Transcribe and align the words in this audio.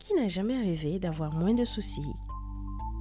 Qui 0.00 0.14
n'a 0.14 0.26
jamais 0.26 0.58
rêvé 0.58 0.98
d'avoir 0.98 1.32
moins 1.32 1.54
de 1.54 1.64
soucis 1.64 2.12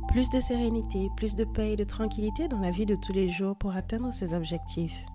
Plus 0.10 0.30
de 0.30 0.40
sérénité, 0.40 1.10
plus 1.18 1.34
de 1.36 1.46
paix 1.46 1.74
et 1.74 1.76
de 1.76 1.84
tranquillité 1.84 2.48
dans 2.48 2.60
la 2.60 2.70
vie 2.70 2.86
de 2.86 2.96
tous 2.96 3.14
les 3.14 3.30
jours 3.30 3.58
pour 3.58 3.76
atteindre 3.76 4.14
ses 4.14 4.36
objectifs 4.36 5.06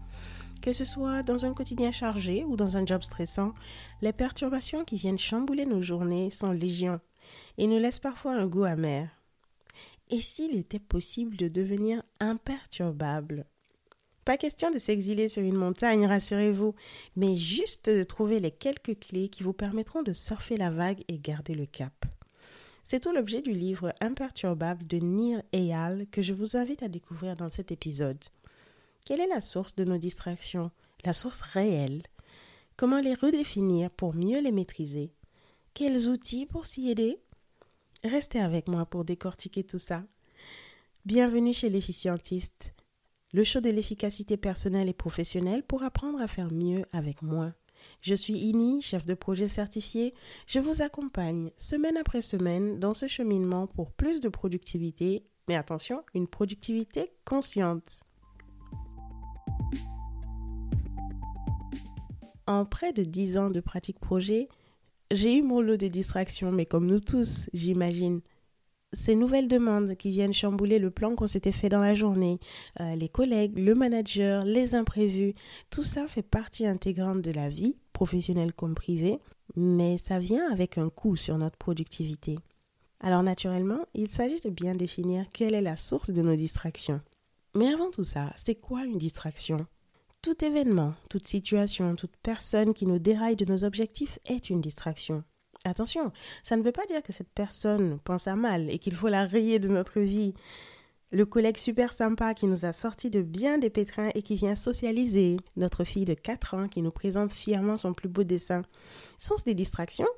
que 0.65 0.73
ce 0.73 0.87
soit 0.87 1.23
dans 1.23 1.45
un 1.45 1.53
quotidien 1.53 1.93
chargé 1.93 2.43
ou 2.43 2.57
dans 2.57 2.79
un 2.79 2.87
job 2.87 3.03
stressant, 3.03 3.53
les 4.01 4.15
perturbations 4.15 4.83
qui 4.83 4.97
viennent 4.97 5.19
chambouler 5.19 5.67
nos 5.67 5.83
journées 5.83 6.31
sont 6.31 6.53
légion 6.53 7.01
et 7.59 7.67
nous 7.67 7.79
laissent 7.79 7.99
parfois 7.99 8.33
un 8.33 8.47
goût 8.47 8.65
amer. 8.65 9.11
Et 10.11 10.21
s'il 10.21 10.57
était 10.57 10.79
possible 10.79 11.37
de 11.37 11.49
devenir 11.49 12.03
imperturbable? 12.19 13.45
Pas 14.25 14.39
question 14.39 14.71
de 14.71 14.79
s'exiler 14.79 15.29
sur 15.29 15.43
une 15.43 15.57
montagne, 15.57 16.07
rassurez-vous, 16.07 16.75
mais 17.17 17.35
juste 17.35 17.91
de 17.91 18.03
trouver 18.03 18.41
les 18.41 18.51
quelques 18.51 18.99
clés 18.99 19.29
qui 19.29 19.43
vous 19.43 19.53
permettront 19.53 20.03
de 20.03 20.15
surfer 20.15 20.57
la 20.57 20.71
vague 20.71 21.03
et 21.09 21.19
garder 21.19 21.55
le 21.55 21.67
cap. 21.67 22.07
C'est 22.85 23.01
tout 23.01 23.13
l'objet 23.13 23.43
du 23.43 23.53
livre 23.53 23.95
Imperturbable 24.01 24.87
de 24.87 24.99
Nir 24.99 25.43
Eyal 25.53 26.07
que 26.11 26.23
je 26.23 26.33
vous 26.33 26.57
invite 26.57 26.83
à 26.83 26.89
découvrir 26.89 27.37
dans 27.37 27.49
cet 27.49 27.71
épisode. 27.71 28.23
Quelle 29.05 29.21
est 29.21 29.27
la 29.27 29.41
source 29.41 29.75
de 29.75 29.85
nos 29.85 29.99
distractions, 29.99 30.71
la 31.05 31.13
source 31.13 31.43
réelle? 31.43 32.03
Comment 32.77 33.01
les 33.01 33.15
redéfinir 33.15 33.91
pour 33.91 34.15
mieux 34.15 34.41
les 34.41 34.53
maîtriser? 34.53 35.13
Quels 35.75 36.09
outils 36.09 36.47
pour 36.47 36.67
s'y 36.67 36.91
aider? 36.91 37.19
Restez 38.05 38.41
avec 38.41 38.69
moi 38.69 38.87
pour 38.87 39.05
décortiquer 39.05 39.65
tout 39.65 39.79
ça. 39.79 40.03
Bienvenue 41.07 41.53
chez 41.53 41.71
l'efficientiste, 41.71 42.74
le 43.35 43.43
show 43.43 43.61
de 43.61 43.69
l'efficacité 43.69 44.37
personnelle 44.37 44.89
et 44.89 44.95
professionnelle 44.95 45.65
pour 45.65 45.83
apprendre 45.83 46.21
à 46.21 46.29
faire 46.29 46.53
mieux 46.53 46.85
avec 46.93 47.21
moins. 47.21 47.53
Je 48.01 48.15
suis 48.15 48.35
Ini, 48.35 48.81
chef 48.81 49.05
de 49.05 49.15
projet 49.15 49.49
certifié. 49.49 50.15
Je 50.47 50.61
vous 50.61 50.83
accompagne 50.83 51.51
semaine 51.57 51.97
après 51.97 52.23
semaine 52.23 52.79
dans 52.79 52.95
ce 52.95 53.09
cheminement 53.09 53.67
pour 53.67 53.91
plus 53.91 54.21
de 54.21 54.29
productivité, 54.29 55.25
mais 55.49 55.57
attention, 55.57 56.05
une 56.15 56.29
productivité 56.29 57.13
consciente. 57.25 58.03
En 62.47 62.65
près 62.65 62.93
de 62.93 63.03
dix 63.03 63.37
ans 63.37 63.51
de 63.51 63.61
pratique 63.61 63.99
projet, 63.99 64.49
j'ai 65.11 65.37
eu 65.37 65.43
mon 65.43 65.61
lot 65.61 65.77
de 65.77 65.89
distractions, 65.89 66.53
mais 66.53 66.67
comme 66.67 66.87
nous 66.87 67.01
tous, 67.01 67.51
j'imagine. 67.53 68.21
Ces 68.95 69.17
nouvelles 69.17 69.49
demandes 69.49 69.97
qui 69.97 70.11
viennent 70.11 70.33
chambouler 70.33 70.79
le 70.79 70.91
plan 70.91 71.15
qu'on 71.17 71.27
s'était 71.27 71.53
fait 71.53 71.69
dans 71.69 71.81
la 71.81 71.95
journée, 71.95 72.39
euh, 72.81 72.95
les 72.95 73.09
collègues, 73.09 73.59
le 73.59 73.75
manager, 73.75 74.45
les 74.45 74.75
imprévus, 74.75 75.35
tout 75.71 75.83
ça 75.83 76.07
fait 76.07 76.23
partie 76.23 76.67
intégrante 76.67 77.21
de 77.21 77.33
la 77.33 77.49
vie, 77.49 77.77
professionnelle 77.93 78.55
comme 78.55 78.75
privée, 78.75 79.19
mais 79.57 79.99
ça 79.99 80.19
vient 80.19 80.51
avec 80.51 80.79
un 80.79 80.91
coût 80.91 81.17
sur 81.17 81.37
notre 81.39 81.59
productivité. 81.59 82.39
Alors 83.01 83.23
naturellement, 83.23 83.81
il 83.95 84.09
s'agit 84.09 84.41
de 84.41 84.49
bien 84.49 84.75
définir 84.75 85.27
quelle 85.33 85.55
est 85.55 85.61
la 85.61 85.77
source 85.77 86.11
de 86.11 86.23
nos 86.23 86.37
distractions. 86.37 87.01
Mais 87.55 87.73
avant 87.73 87.91
tout 87.91 88.05
ça, 88.05 88.31
c'est 88.37 88.55
quoi 88.55 88.85
une 88.85 88.99
distraction? 88.99 89.67
Tout 90.23 90.45
événement, 90.45 90.95
toute 91.11 91.27
situation, 91.27 91.97
toute 91.97 92.17
personne 92.23 92.73
qui 92.73 92.87
nous 92.87 92.99
déraille 92.99 93.37
de 93.37 93.45
nos 93.45 93.65
objectifs 93.65 94.19
est 94.31 94.51
une 94.51 94.61
distraction. 94.61 95.25
Attention, 95.65 96.13
ça 96.43 96.57
ne 96.57 96.63
veut 96.63 96.73
pas 96.73 96.85
dire 96.87 97.03
que 97.03 97.13
cette 97.13 97.33
personne 97.35 97.99
pense 98.05 98.29
à 98.29 98.37
mal 98.37 98.69
et 98.69 98.79
qu'il 98.79 98.95
faut 98.95 99.09
la 99.09 99.25
rayer 99.25 99.59
de 99.59 99.69
notre 99.69 100.01
vie. 100.01 100.35
Le 101.11 101.25
collègue 101.25 101.57
super 101.57 101.93
sympa 101.93 102.35
qui 102.35 102.47
nous 102.47 102.67
a 102.67 102.75
sorti 102.75 103.09
de 103.09 103.23
bien 103.23 103.57
des 103.57 103.71
pétrins 103.71 104.11
et 104.15 104.23
qui 104.23 104.37
vient 104.37 104.57
socialiser, 104.57 105.39
notre 105.57 105.85
fille 105.85 106.05
de 106.05 106.15
4 106.15 106.55
ans 106.55 106.69
qui 106.69 106.83
nous 106.83 106.91
présente 106.91 107.33
fièrement 107.33 107.79
son 107.79 107.95
plus 107.95 108.09
beau 108.09 108.25
dessin, 108.25 108.63
sont-ce 109.17 109.45
des 109.45 109.55
distractions? 109.55 110.09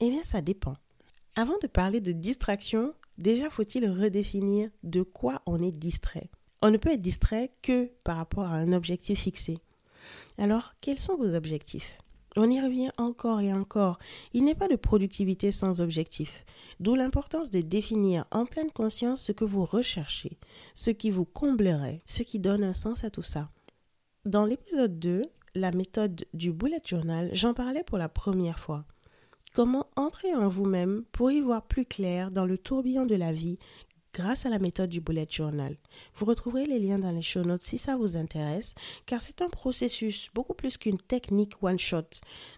Eh 0.00 0.10
bien, 0.10 0.22
ça 0.24 0.40
dépend. 0.40 0.74
Avant 1.36 1.58
de 1.62 1.68
parler 1.68 2.00
de 2.00 2.12
distraction, 2.12 2.94
déjà 3.16 3.50
faut-il 3.50 3.88
redéfinir 3.88 4.70
de 4.82 5.02
quoi 5.02 5.42
on 5.46 5.62
est 5.62 5.72
distrait? 5.72 6.30
On 6.62 6.70
ne 6.70 6.78
peut 6.78 6.90
être 6.90 7.00
distrait 7.00 7.52
que 7.62 7.90
par 8.02 8.16
rapport 8.16 8.44
à 8.44 8.56
un 8.56 8.72
objectif 8.72 9.20
fixé. 9.20 9.58
Alors, 10.38 10.72
quels 10.80 10.98
sont 10.98 11.16
vos 11.16 11.34
objectifs? 11.34 11.98
On 12.36 12.50
y 12.50 12.60
revient 12.60 12.90
encore 12.98 13.40
et 13.40 13.52
encore. 13.52 13.98
Il 14.32 14.44
n'est 14.44 14.54
pas 14.54 14.68
de 14.68 14.76
productivité 14.76 15.52
sans 15.52 15.80
objectif. 15.80 16.44
D'où 16.80 16.94
l'importance 16.94 17.50
de 17.50 17.60
définir 17.60 18.24
en 18.32 18.44
pleine 18.44 18.72
conscience 18.72 19.22
ce 19.22 19.32
que 19.32 19.44
vous 19.44 19.64
recherchez, 19.64 20.38
ce 20.74 20.90
qui 20.90 21.10
vous 21.10 21.24
comblerait, 21.24 22.02
ce 22.04 22.22
qui 22.22 22.40
donne 22.40 22.64
un 22.64 22.72
sens 22.72 23.04
à 23.04 23.10
tout 23.10 23.22
ça. 23.22 23.50
Dans 24.24 24.44
l'épisode 24.44 24.98
2, 24.98 25.22
la 25.54 25.70
méthode 25.70 26.24
du 26.34 26.52
bullet 26.52 26.82
journal, 26.84 27.30
j'en 27.32 27.54
parlais 27.54 27.84
pour 27.84 27.98
la 27.98 28.08
première 28.08 28.58
fois. 28.58 28.84
Comment 29.52 29.86
entrer 29.94 30.34
en 30.34 30.48
vous-même 30.48 31.04
pour 31.12 31.30
y 31.30 31.40
voir 31.40 31.62
plus 31.62 31.84
clair 31.84 32.32
dans 32.32 32.44
le 32.44 32.58
tourbillon 32.58 33.06
de 33.06 33.14
la 33.14 33.32
vie 33.32 33.58
grâce 34.14 34.46
à 34.46 34.48
la 34.48 34.58
méthode 34.58 34.88
du 34.88 35.00
bullet 35.00 35.26
journal. 35.28 35.76
Vous 36.14 36.24
retrouverez 36.24 36.64
les 36.64 36.78
liens 36.78 36.98
dans 36.98 37.10
les 37.10 37.20
show 37.20 37.42
notes 37.42 37.62
si 37.62 37.76
ça 37.76 37.96
vous 37.96 38.16
intéresse, 38.16 38.74
car 39.04 39.20
c'est 39.20 39.42
un 39.42 39.48
processus 39.48 40.30
beaucoup 40.32 40.54
plus 40.54 40.78
qu'une 40.78 40.98
technique 40.98 41.62
one-shot. 41.62 42.08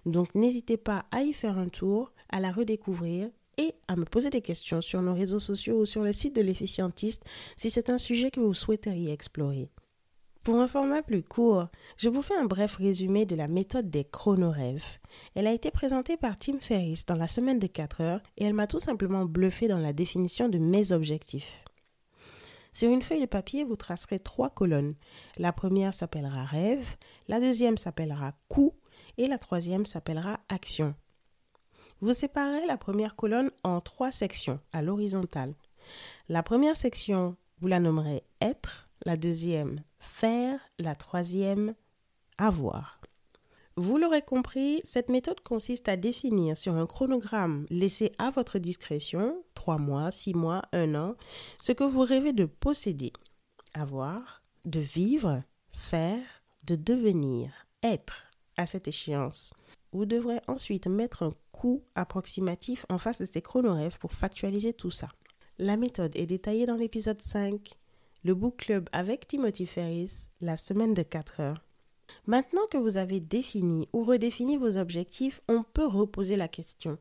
Donc 0.05 0.35
n'hésitez 0.35 0.77
pas 0.77 1.07
à 1.11 1.23
y 1.23 1.33
faire 1.33 1.59
un 1.59 1.69
tour, 1.69 2.13
à 2.29 2.41
la 2.41 2.53
redécouvrir 2.53 3.31
et 3.59 3.75
à 3.89 3.97
me 3.97 4.05
poser 4.05 4.29
des 4.31 4.43
questions 4.43 4.83
sur 4.83 5.01
nos 5.01 5.15
réseaux 5.15 5.41
sociaux 5.41 5.81
ou 5.81 5.87
sur 5.87 6.03
le 6.03 6.13
site 6.13 6.37
de 6.37 6.43
l'efficientiste 6.43 7.25
si 7.57 7.71
c'est 7.71 7.89
un 7.89 7.99
sujet 7.99 8.31
que 8.31 8.41
vous 8.41 8.55
souhaiteriez 8.55 9.11
explorer. 9.11 9.71
Pour 10.47 10.61
un 10.61 10.69
format 10.69 11.03
plus 11.03 11.25
court, 11.25 11.67
je 11.97 12.09
vous 12.09 12.23
fais 12.23 12.37
un 12.37 12.45
bref 12.45 12.77
résumé 12.77 13.27
de 13.27 13.35
la 13.35 13.49
méthode 13.49 13.91
des 13.91 14.05
chronorêves. 14.05 14.85
Elle 15.35 15.49
a 15.49 15.53
été 15.53 15.73
présentée 15.73 16.17
par 16.17 16.39
Tim 16.39 16.61
Ferriss 16.61 17.05
dans 17.05 17.17
la 17.17 17.27
semaine 17.27 17.59
de 17.59 17.67
4 17.67 18.01
heures 18.01 18.21
et 18.37 18.45
elle 18.45 18.55
m'a 18.55 18.69
tout 18.69 18.79
simplement 18.79 19.25
bluffé 19.25 19.67
dans 19.67 19.81
la 19.81 19.93
définition 19.93 20.49
de 20.49 20.59
mes 20.59 20.93
objectifs. 20.93 21.65
Sur 22.71 22.93
une 22.93 23.03
feuille 23.03 23.23
de 23.23 23.27
papier, 23.27 23.65
vous 23.65 23.75
tracerez 23.75 24.21
trois 24.21 24.49
colonnes. 24.49 24.95
La 25.37 25.53
première 25.53 25.93
s'appellera 25.93 26.45
rêve, 26.45 26.87
la 27.27 27.41
deuxième 27.41 27.77
s'appellera 27.77 28.31
coup 28.47 28.73
et 29.19 29.27
la 29.27 29.41
troisième 29.41 29.85
s'appellera 29.85 30.39
action. 30.49 30.95
Vous 32.01 32.15
séparez 32.15 32.65
la 32.67 32.77
première 32.77 33.17
colonne 33.17 33.51
en 33.65 33.81
trois 33.81 34.13
sections 34.13 34.61
à 34.73 34.81
l'horizontale. 34.81 35.55
La 36.29 36.45
première 36.45 36.77
section, 36.77 37.35
vous 37.59 37.67
la 37.67 37.81
nommerez 37.81 38.23
être, 38.41 38.86
la 39.07 39.17
deuxième 39.17 39.83
faire, 40.01 40.59
la 40.81 40.97
troisième 40.97 41.75
avoir. 42.39 43.01
Vous 43.77 43.99
l'aurez 43.99 44.23
compris, 44.23 44.81
cette 44.85 45.09
méthode 45.09 45.41
consiste 45.41 45.89
à 45.89 45.97
définir 45.97 46.57
sur 46.57 46.75
un 46.75 46.87
chronogramme 46.87 47.67
laissé 47.71 48.11
à 48.19 48.31
votre 48.31 48.59
discrétion, 48.59 49.45
trois 49.55 49.79
mois, 49.79 50.11
six 50.11 50.35
mois, 50.35 50.63
un 50.73 50.95
an, 50.97 51.15
ce 51.63 51.73
que 51.73 51.85
vous 51.85 52.03
rêvez 52.03 52.33
de 52.33 52.47
posséder, 52.47 53.13
avoir, 53.75 54.43
de 54.65 54.81
vivre, 54.81 55.43
faire, 55.71 56.25
de 56.65 56.75
devenir, 56.75 57.51
être 57.85 58.25
à 58.57 58.67
cette 58.67 58.89
échéance. 58.89 59.55
Vous 59.93 60.07
devrez 60.07 60.41
ensuite 60.49 60.89
mettre 60.89 61.23
un 61.23 61.35
coût 61.53 61.85
approximatif 61.95 62.85
en 62.89 62.99
face 62.99 63.21
de 63.21 63.27
ces 63.27 63.43
chronorêves 63.43 63.99
pour 63.99 64.13
factualiser 64.13 64.73
tout 64.73 64.91
ça. 64.91 65.09
La 65.59 65.77
méthode 65.77 66.17
est 66.17 66.27
détaillée 66.27 66.67
dans 66.67 66.75
l'épisode 66.75 67.21
5 67.21 67.77
le 68.27 68.35
Book 68.35 68.57
Club 68.57 68.89
avec 68.91 69.29
Timothy 69.29 69.67
Ferris, 69.67 70.31
la 70.41 70.57
semaine 70.57 70.95
de 70.95 71.03
4 71.03 71.39
heures. 71.39 71.65
Maintenant 72.27 72.67
que 72.69 72.77
vous 72.77 72.97
avez 72.97 73.21
défini 73.21 73.89
ou 73.93 74.03
redéfini 74.03 74.57
vos 74.57 74.77
objectifs, 74.79 75.41
on 75.47 75.63
peut 75.63 75.87
reposer 75.87 76.35
la 76.35 76.49
question. 76.49 76.99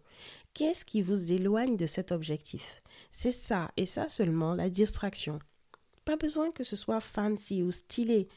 Qu'est-ce 0.53 0.85
qui 0.85 1.01
vous 1.01 1.31
éloigne 1.31 1.77
de 1.77 1.87
cet 1.87 2.11
objectif? 2.11 2.83
C'est 3.11 3.31
ça 3.31 3.71
et 3.75 3.87
ça 3.87 4.07
seulement 4.07 4.53
la 4.53 4.69
distraction. 4.69 5.39
Pas 6.05 6.15
besoin 6.15 6.51
que 6.51 6.63
ce 6.63 6.75
soit 6.75 7.01
fancy 7.01 7.63
ou 7.63 7.71
stylé. 7.71 8.27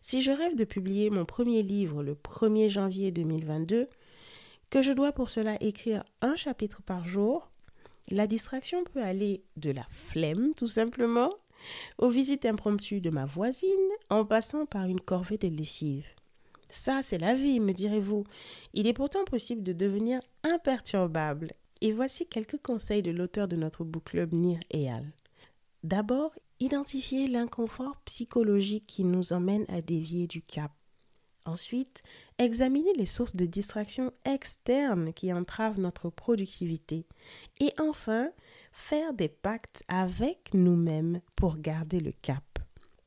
Si 0.00 0.22
je 0.22 0.30
rêve 0.30 0.56
de 0.56 0.64
publier 0.64 1.10
mon 1.10 1.26
premier 1.26 1.62
livre 1.62 2.02
le 2.02 2.14
1er 2.14 2.70
janvier 2.70 3.10
2022, 3.10 3.88
que 4.70 4.80
je 4.80 4.94
dois 4.94 5.12
pour 5.12 5.28
cela 5.28 5.62
écrire 5.62 6.02
un 6.22 6.34
chapitre 6.34 6.80
par 6.80 7.04
jour, 7.04 7.50
la 8.10 8.26
distraction 8.26 8.84
peut 8.84 9.02
aller 9.02 9.42
de 9.58 9.70
la 9.70 9.84
flemme 9.90 10.54
tout 10.56 10.66
simplement 10.66 11.30
aux 11.98 12.08
visites 12.08 12.44
impromptues 12.44 13.00
de 13.00 13.10
ma 13.10 13.24
voisine, 13.24 13.68
en 14.10 14.24
passant 14.24 14.66
par 14.66 14.86
une 14.86 15.00
corvée 15.00 15.38
de 15.38 15.48
lessive. 15.48 16.06
Ça, 16.70 17.02
c'est 17.02 17.18
la 17.18 17.34
vie, 17.34 17.60
me 17.60 17.72
direz-vous. 17.72 18.24
Il 18.74 18.86
est 18.86 18.92
pourtant 18.92 19.24
possible 19.24 19.62
de 19.62 19.72
devenir 19.72 20.20
imperturbable. 20.42 21.52
Et 21.80 21.92
voici 21.92 22.26
quelques 22.26 22.60
conseils 22.60 23.02
de 23.02 23.10
l'auteur 23.10 23.48
de 23.48 23.56
notre 23.56 23.84
book 23.84 24.04
club 24.04 24.32
Nir 24.32 24.58
Eyal. 24.70 25.12
D'abord, 25.84 26.32
identifier 26.60 27.28
l'inconfort 27.28 27.96
psychologique 28.04 28.86
qui 28.86 29.04
nous 29.04 29.32
emmène 29.32 29.64
à 29.68 29.80
dévier 29.80 30.26
du 30.26 30.42
cap. 30.42 30.72
Ensuite, 31.44 32.02
examiner 32.38 32.92
les 32.94 33.06
sources 33.06 33.36
de 33.36 33.46
distraction 33.46 34.12
externes 34.26 35.14
qui 35.14 35.32
entravent 35.32 35.80
notre 35.80 36.10
productivité. 36.10 37.06
Et 37.60 37.72
enfin, 37.78 38.30
faire 38.78 39.12
des 39.12 39.28
pactes 39.28 39.82
avec 39.88 40.54
nous-mêmes 40.54 41.20
pour 41.36 41.58
garder 41.58 42.00
le 42.00 42.12
cap. 42.12 42.42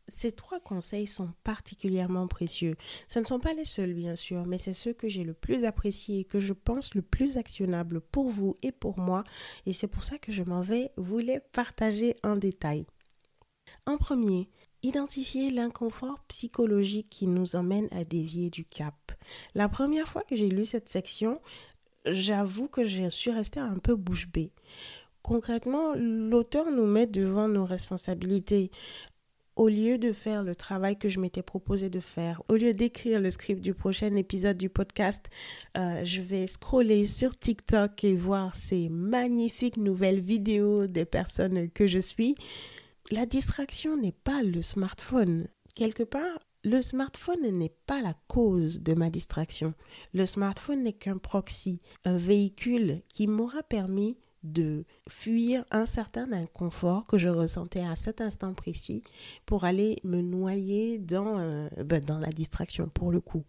Ces 0.10 0.34
trois 0.34 0.60
conseils 0.60 1.08
sont 1.08 1.30
particulièrement 1.46 2.28
précieux. 2.28 2.76
Ce 3.08 3.20
ne 3.20 3.24
sont 3.24 3.40
pas 3.40 3.54
les 3.54 3.66
seuls, 3.66 3.94
bien 3.94 4.18
sûr, 4.18 4.46
mais 4.46 4.58
c'est 4.58 4.74
ceux 4.74 4.94
que 4.94 5.08
j'ai 5.08 5.24
le 5.24 5.34
plus 5.34 5.64
appréciés 5.64 6.20
et 6.20 6.24
que 6.26 6.40
je 6.40 6.52
pense 6.52 6.94
le 6.94 7.02
plus 7.02 7.38
actionnables 7.38 8.02
pour 8.02 8.30
vous 8.30 8.58
et 8.62 8.74
pour 8.74 9.00
moi. 9.00 9.24
Et 9.66 9.72
c'est 9.72 9.88
pour 9.88 10.04
ça 10.04 10.18
que 10.18 10.34
je 10.34 10.44
m'en 10.44 10.62
vais 10.62 10.92
vous 10.98 11.20
les 11.20 11.40
partager 11.40 12.18
en 12.22 12.36
détail. 12.36 12.86
En 13.86 13.98
premier, 13.98 14.50
identifier 14.84 15.50
l'inconfort 15.52 16.20
psychologique 16.28 17.10
qui 17.10 17.28
nous 17.28 17.56
emmène 17.56 17.88
à 17.92 18.04
dévier 18.04 18.50
du 18.50 18.66
cap. 18.66 19.14
La 19.56 19.70
première 19.70 20.10
fois 20.10 20.24
que 20.24 20.36
j'ai 20.36 20.50
lu 20.50 20.66
cette 20.66 20.90
section, 20.90 21.40
j'avoue 22.06 22.68
que 22.68 22.84
je 22.84 23.10
suis 23.10 23.32
restée 23.32 23.60
un 23.60 23.78
peu 23.78 23.96
bouche 23.96 24.28
bée. 24.28 24.52
Concrètement, 25.24 25.94
l'auteur 25.96 26.72
nous 26.72 26.86
met 26.86 27.08
devant 27.08 27.48
nos 27.48 27.66
responsabilités. 27.66 28.72
Au 29.56 29.68
lieu 29.68 29.98
de 29.98 30.14
faire 30.14 30.44
le 30.44 30.56
travail 30.56 30.98
que 30.98 31.10
je 31.10 31.20
m'étais 31.20 31.44
proposé 31.44 31.90
de 31.90 32.00
faire, 32.00 32.42
au 32.48 32.56
lieu 32.56 32.74
d'écrire 32.74 33.20
le 33.20 33.30
script 33.30 33.62
du 33.62 33.74
prochain 33.74 34.16
épisode 34.16 34.58
du 34.58 34.70
podcast, 34.70 35.30
euh, 35.78 36.04
je 36.04 36.22
vais 36.22 36.48
scroller 36.48 37.06
sur 37.06 37.38
TikTok 37.38 38.04
et 38.04 38.16
voir 38.16 38.56
ces 38.56 38.90
magnifiques 38.90 39.78
nouvelles 39.78 40.22
vidéos 40.22 40.88
des 40.88 41.06
personnes 41.06 41.70
que 41.70 41.86
je 41.86 42.00
suis. 42.00 42.36
La 43.12 43.26
distraction 43.26 43.98
n'est 43.98 44.14
pas 44.14 44.42
le 44.42 44.62
smartphone. 44.62 45.48
Quelque 45.76 46.04
part, 46.04 46.40
le 46.64 46.82
smartphone 46.82 47.50
n'est 47.52 47.74
pas 47.86 48.02
la 48.02 48.14
cause 48.28 48.82
de 48.82 48.94
ma 48.94 49.10
distraction. 49.10 49.74
Le 50.14 50.26
smartphone 50.26 50.84
n'est 50.84 50.94
qu'un 50.94 51.18
proxy, 51.18 51.82
un 52.06 52.18
véhicule 52.18 53.02
qui 53.10 53.28
m'aura 53.28 53.64
permis 53.64 54.18
de 54.44 54.86
fuir 55.08 55.64
un 55.72 55.86
certain 55.86 56.32
inconfort 56.32 57.06
que 57.06 57.18
je 57.18 57.30
ressentais 57.30 57.86
à 57.86 57.96
cet 57.96 58.22
instant 58.22 58.54
précis 58.54 59.04
pour 59.46 59.66
aller 59.66 60.00
me 60.04 60.22
noyer 60.22 60.98
dans, 60.98 61.40
euh, 61.40 61.70
ben, 61.84 62.04
dans 62.04 62.20
la 62.20 62.30
distraction 62.30 62.90
pour 62.90 63.12
le 63.12 63.22
coup. 63.22 63.44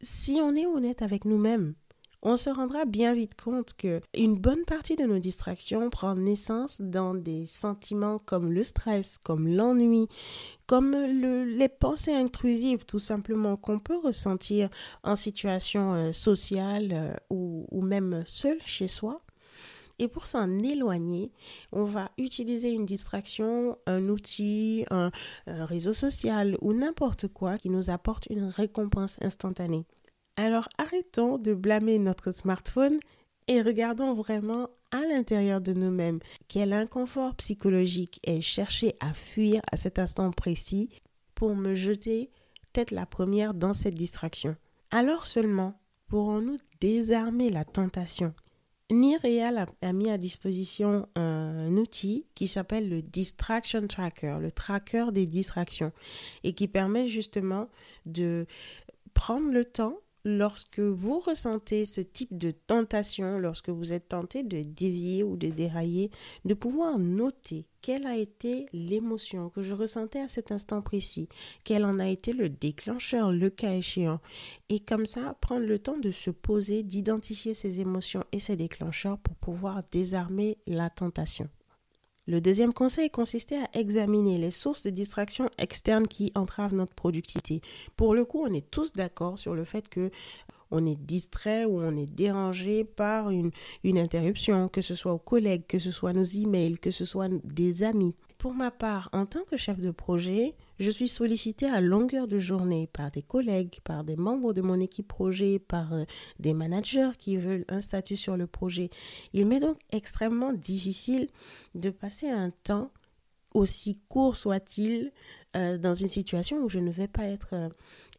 Si 0.00 0.38
on 0.42 0.54
est 0.54 0.66
honnête 0.66 1.02
avec 1.02 1.24
nous-mêmes, 1.24 1.74
on 2.22 2.36
se 2.36 2.50
rendra 2.50 2.84
bien 2.84 3.14
vite 3.14 3.40
compte 3.40 3.74
que 3.74 4.00
une 4.12 4.36
bonne 4.36 4.64
partie 4.64 4.96
de 4.96 5.04
nos 5.04 5.18
distractions 5.18 5.88
prend 5.88 6.16
naissance 6.16 6.80
dans 6.80 7.14
des 7.14 7.46
sentiments 7.46 8.18
comme 8.18 8.52
le 8.52 8.64
stress, 8.64 9.18
comme 9.18 9.46
l'ennui, 9.46 10.08
comme 10.66 10.96
les 10.96 11.68
pensées 11.68 12.14
intrusives 12.14 12.84
tout 12.86 12.98
simplement 12.98 13.56
qu'on 13.56 13.78
peut 13.78 13.98
ressentir 13.98 14.68
en 15.04 15.14
situation 15.14 15.94
euh, 15.94 16.12
sociale 16.12 16.88
euh, 16.92 17.14
ou, 17.30 17.66
ou 17.70 17.82
même 17.82 18.22
seul 18.26 18.58
chez 18.64 18.88
soi. 18.88 19.20
Et 19.98 20.08
pour 20.08 20.26
s'en 20.26 20.58
éloigner, 20.60 21.32
on 21.72 21.84
va 21.84 22.10
utiliser 22.18 22.70
une 22.70 22.86
distraction, 22.86 23.76
un 23.86 24.08
outil, 24.08 24.84
un 24.90 25.10
réseau 25.46 25.92
social 25.92 26.56
ou 26.60 26.72
n'importe 26.72 27.28
quoi 27.28 27.58
qui 27.58 27.68
nous 27.68 27.90
apporte 27.90 28.26
une 28.30 28.44
récompense 28.44 29.20
instantanée. 29.22 29.86
Alors 30.36 30.68
arrêtons 30.78 31.36
de 31.36 31.52
blâmer 31.52 31.98
notre 31.98 32.30
smartphone 32.30 32.98
et 33.48 33.60
regardons 33.60 34.14
vraiment 34.14 34.68
à 34.92 35.00
l'intérieur 35.02 35.60
de 35.60 35.72
nous-mêmes 35.72 36.20
quel 36.46 36.72
inconfort 36.72 37.34
psychologique 37.34 38.20
est 38.24 38.40
cherché 38.40 38.94
à 39.00 39.12
fuir 39.14 39.60
à 39.72 39.76
cet 39.76 39.98
instant 39.98 40.30
précis 40.30 40.90
pour 41.34 41.56
me 41.56 41.74
jeter 41.74 42.30
tête 42.72 42.92
la 42.92 43.04
première 43.04 43.52
dans 43.52 43.74
cette 43.74 43.94
distraction? 43.94 44.54
Alors 44.92 45.26
seulement 45.26 45.74
pourrons-nous 46.06 46.58
désarmer 46.80 47.50
la 47.50 47.64
tentation? 47.64 48.32
Nireal 48.90 49.66
a, 49.82 49.92
mis 49.92 50.10
à 50.10 50.16
disposition 50.16 51.08
un 51.14 51.76
outil 51.76 52.26
qui 52.34 52.46
s'appelle 52.46 52.88
le 52.88 53.02
Distraction 53.02 53.86
Tracker, 53.86 54.38
le 54.40 54.50
tracker 54.50 55.06
des 55.12 55.26
distractions, 55.26 55.92
et 56.42 56.54
qui 56.54 56.68
permet 56.68 57.06
justement 57.06 57.68
de 58.06 58.46
prendre 59.12 59.50
le 59.50 59.64
temps 59.64 59.98
lorsque 60.24 60.80
vous 60.80 61.18
ressentez 61.18 61.84
ce 61.84 62.00
type 62.00 62.36
de 62.36 62.50
tentation, 62.50 63.38
lorsque 63.38 63.68
vous 63.70 63.92
êtes 63.92 64.08
tenté 64.08 64.42
de 64.42 64.62
dévier 64.62 65.22
ou 65.22 65.36
de 65.36 65.48
dérailler, 65.48 66.10
de 66.44 66.54
pouvoir 66.54 66.98
noter 66.98 67.66
quelle 67.80 68.06
a 68.06 68.16
été 68.16 68.66
l'émotion 68.72 69.50
que 69.50 69.62
je 69.62 69.74
ressentais 69.74 70.20
à 70.20 70.28
cet 70.28 70.52
instant 70.52 70.82
précis, 70.82 71.28
quel 71.64 71.84
en 71.84 71.98
a 71.98 72.08
été 72.08 72.32
le 72.32 72.48
déclencheur, 72.48 73.32
le 73.32 73.50
cas 73.50 73.74
échéant, 73.74 74.20
et 74.68 74.80
comme 74.80 75.06
ça 75.06 75.36
prendre 75.40 75.66
le 75.66 75.78
temps 75.78 75.98
de 75.98 76.10
se 76.10 76.30
poser, 76.30 76.82
d'identifier 76.82 77.54
ces 77.54 77.80
émotions 77.80 78.24
et 78.32 78.40
ces 78.40 78.56
déclencheurs 78.56 79.18
pour 79.18 79.36
pouvoir 79.36 79.82
désarmer 79.90 80.58
la 80.66 80.90
tentation. 80.90 81.48
Le 82.28 82.42
deuxième 82.42 82.74
conseil 82.74 83.08
consistait 83.08 83.56
à 83.56 83.70
examiner 83.72 84.36
les 84.36 84.50
sources 84.50 84.82
de 84.82 84.90
distraction 84.90 85.48
externes 85.56 86.06
qui 86.06 86.30
entravent 86.34 86.74
notre 86.74 86.92
productivité. 86.92 87.62
Pour 87.96 88.14
le 88.14 88.26
coup, 88.26 88.44
on 88.46 88.52
est 88.52 88.70
tous 88.70 88.92
d'accord 88.92 89.38
sur 89.38 89.54
le 89.54 89.64
fait 89.64 89.88
que 89.88 90.10
on 90.70 90.84
est 90.84 91.00
distrait 91.00 91.64
ou 91.64 91.80
on 91.80 91.96
est 91.96 92.04
dérangé 92.04 92.84
par 92.84 93.30
une, 93.30 93.50
une 93.82 93.98
interruption, 93.98 94.68
que 94.68 94.82
ce 94.82 94.94
soit 94.94 95.14
aux 95.14 95.18
collègues, 95.18 95.66
que 95.66 95.78
ce 95.78 95.90
soit 95.90 96.12
nos 96.12 96.22
emails, 96.22 96.78
que 96.78 96.90
ce 96.90 97.06
soit 97.06 97.30
des 97.44 97.82
amis. 97.82 98.14
Pour 98.38 98.54
ma 98.54 98.70
part, 98.70 99.08
en 99.12 99.26
tant 99.26 99.42
que 99.42 99.56
chef 99.56 99.80
de 99.80 99.90
projet, 99.90 100.54
je 100.78 100.92
suis 100.92 101.08
sollicité 101.08 101.66
à 101.66 101.80
longueur 101.80 102.28
de 102.28 102.38
journée 102.38 102.88
par 102.92 103.10
des 103.10 103.22
collègues, 103.22 103.80
par 103.82 104.04
des 104.04 104.14
membres 104.14 104.52
de 104.52 104.62
mon 104.62 104.78
équipe 104.78 105.08
projet, 105.08 105.58
par 105.58 105.92
euh, 105.92 106.04
des 106.38 106.54
managers 106.54 107.10
qui 107.18 107.36
veulent 107.36 107.64
un 107.66 107.80
statut 107.80 108.16
sur 108.16 108.36
le 108.36 108.46
projet. 108.46 108.90
Il 109.32 109.46
m'est 109.46 109.58
donc 109.58 109.76
extrêmement 109.92 110.52
difficile 110.52 111.26
de 111.74 111.90
passer 111.90 112.28
un 112.28 112.50
temps, 112.50 112.92
aussi 113.54 113.98
court 114.08 114.36
soit-il, 114.36 115.10
euh, 115.56 115.76
dans 115.76 115.94
une 115.94 116.06
situation 116.06 116.58
où 116.58 116.68
je 116.68 116.78
ne 116.78 116.92
vais 116.92 117.08
pas 117.08 117.24
être 117.24 117.54
euh, 117.54 117.68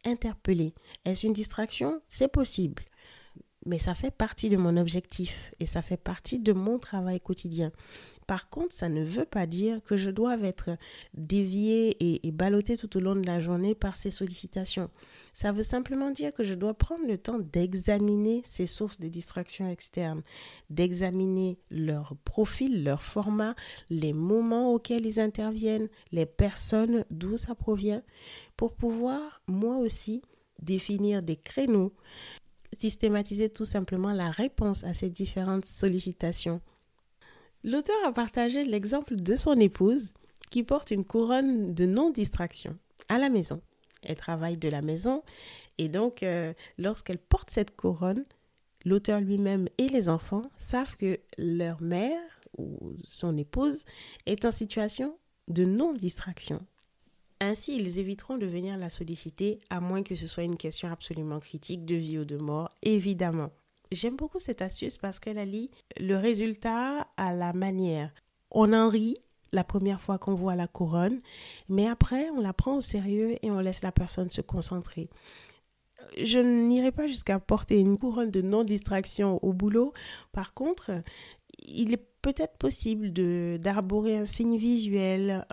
interpellée. 0.04 0.74
Est-ce 1.06 1.28
une 1.28 1.34
distraction? 1.34 2.02
C'est 2.10 2.32
possible 2.32 2.84
mais 3.66 3.78
ça 3.78 3.94
fait 3.94 4.10
partie 4.10 4.50
de 4.50 4.58
mon 4.58 4.78
objectif 4.78 5.54
et 5.60 5.66
ça 5.66 5.82
fait 5.82 5.98
partie 5.98 6.40
de 6.40 6.54
mon 6.54 6.80
travail 6.80 7.20
quotidien. 7.20 7.72
Par 8.30 8.48
contre, 8.48 8.76
ça 8.76 8.90
ne 8.90 9.04
veut 9.04 9.26
pas 9.26 9.48
dire 9.48 9.82
que 9.84 9.98
je 9.98 10.12
dois 10.12 10.38
être 10.42 10.78
dévié 11.16 11.98
et, 12.00 12.28
et 12.28 12.32
ballotté 12.32 12.78
tout 12.78 12.96
au 12.96 13.00
long 13.00 13.16
de 13.16 13.26
la 13.26 13.40
journée 13.40 13.74
par 13.74 13.96
ces 13.96 14.12
sollicitations. 14.12 14.88
Ça 15.34 15.52
veut 15.52 15.64
simplement 15.64 16.12
dire 16.12 16.32
que 16.32 16.44
je 16.44 16.54
dois 16.54 16.76
prendre 16.76 17.08
le 17.08 17.18
temps 17.18 17.40
d'examiner 17.40 18.44
ces 18.46 18.68
sources 18.68 19.00
de 19.00 19.08
distractions 19.08 19.68
externes, 19.68 20.22
d'examiner 20.70 21.58
leur 21.72 22.16
profil, 22.24 22.84
leur 22.84 23.02
format, 23.02 23.56
les 23.90 24.14
moments 24.14 24.76
auxquels 24.76 25.08
ils 25.08 25.20
interviennent, 25.20 25.90
les 26.12 26.28
personnes 26.28 27.06
d'où 27.10 27.36
ça 27.36 27.56
provient, 27.56 28.04
pour 28.58 28.76
pouvoir 28.76 29.42
moi 29.48 29.78
aussi 29.78 30.22
définir 30.62 31.24
des 31.24 31.36
créneaux, 31.36 31.96
systématiser 32.74 33.50
tout 33.50 33.66
simplement 33.66 34.14
la 34.14 34.30
réponse 34.30 34.84
à 34.84 34.94
ces 34.94 35.10
différentes 35.10 35.66
sollicitations 35.66 36.62
L'auteur 37.64 37.98
a 38.06 38.14
partagé 38.14 38.64
l'exemple 38.64 39.16
de 39.16 39.36
son 39.36 39.56
épouse 39.56 40.14
qui 40.50 40.64
porte 40.64 40.92
une 40.92 41.04
couronne 41.04 41.74
de 41.74 41.86
non-distraction 41.86 42.78
à 43.10 43.18
la 43.18 43.30
maison. 43.30 43.62
Elle 44.02 44.16
travaille 44.16 44.58
de 44.58 44.70
la 44.70 44.82
maison 44.82 45.24
et 45.78 45.90
donc 45.90 46.24
euh, 46.24 46.54
lorsqu'elle 46.78 47.18
porte 47.18 47.50
cette 47.50 47.76
couronne, 47.76 48.26
l'auteur 48.86 49.20
lui-même 49.20 49.68
et 49.78 49.90
les 49.90 50.08
enfants 50.08 50.50
savent 50.58 50.96
que 50.96 51.20
leur 51.38 51.82
mère 51.82 52.22
ou 52.58 52.94
son 53.06 53.36
épouse 53.38 53.84
est 54.26 54.46
en 54.46 54.52
situation 54.52 55.18
de 55.50 55.66
non-distraction. 55.66 56.66
Ainsi, 57.42 57.76
ils 57.76 58.00
éviteront 58.00 58.38
de 58.38 58.46
venir 58.46 58.78
la 58.78 58.90
solliciter 58.90 59.60
à 59.70 59.80
moins 59.80 60.04
que 60.04 60.16
ce 60.16 60.28
soit 60.28 60.44
une 60.44 60.58
question 60.58 60.90
absolument 60.90 61.40
critique 61.40 61.86
de 61.86 61.96
vie 61.96 62.20
ou 62.20 62.26
de 62.26 62.38
mort, 62.38 62.70
évidemment. 62.84 63.52
J'aime 63.92 64.16
beaucoup 64.16 64.40
cette 64.40 64.62
astuce 64.62 64.98
parce 64.98 65.20
qu'elle 65.20 65.40
allie 65.40 65.72
le 66.00 66.16
résultat 66.16 67.08
à 67.18 67.34
la 67.34 67.54
manière. 67.54 68.14
On 68.52 68.72
en 68.74 68.88
rit 68.88 69.18
la 69.52 69.64
première 69.64 70.00
fois 70.00 70.20
qu'on 70.20 70.36
voit 70.36 70.56
la 70.56 70.68
couronne, 70.68 71.22
mais 71.70 71.88
après 71.88 72.30
on 72.30 72.40
la 72.40 72.54
prend 72.54 72.76
au 72.76 72.82
sérieux 72.82 73.36
et 73.42 73.50
on 73.50 73.60
laisse 73.60 73.82
la 73.82 73.92
personne 73.92 74.30
se 74.30 74.42
concentrer. 74.42 75.10
Je 76.18 76.40
n'irai 76.40 76.92
pas 76.92 77.08
jusqu'à 77.08 77.40
porter 77.40 77.80
une 77.80 77.98
couronne 77.98 78.32
de 78.32 78.42
non-distraction 78.42 79.44
au 79.44 79.54
boulot. 79.54 79.94
Par 80.32 80.54
contre, 80.54 80.92
il 81.68 81.94
est 81.94 82.06
peut-être 82.22 82.58
possible 82.58 83.14
de 83.14 83.58
d'arborer 83.62 84.18
un 84.18 84.26
signe 84.26 84.58
visuel, 84.58 85.46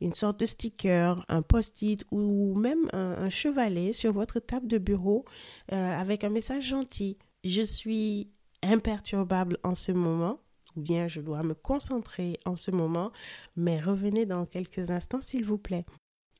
une 0.00 0.14
sorte 0.14 0.40
de 0.40 0.46
sticker, 0.46 1.24
un 1.28 1.42
post-it 1.42 2.04
ou 2.10 2.54
même 2.54 2.88
un, 2.92 3.28
chevalet 3.28 3.92
sur 3.92 4.12
votre 4.12 4.40
table 4.40 4.66
de 4.66 4.78
bureau 4.78 5.24
euh, 5.72 6.00
avec 6.00 6.24
un 6.24 6.30
message 6.30 6.68
gentil 6.68 7.18
je 7.44 7.62
suis 7.62 8.28
imperturbable 8.62 9.58
en 9.62 9.74
ce 9.74 9.92
moment, 9.92 10.40
ou 10.76 10.80
bien 10.82 11.08
je 11.08 11.20
dois 11.20 11.42
me 11.42 11.54
concentrer 11.54 12.38
en 12.44 12.56
ce 12.56 12.70
moment, 12.70 13.12
mais 13.56 13.80
revenez 13.80 14.26
dans 14.26 14.46
quelques 14.46 14.90
instants 14.90 15.20
s'il 15.20 15.44
vous 15.44 15.58
plaît. 15.58 15.84